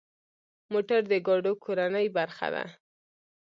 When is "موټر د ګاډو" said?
0.71-1.53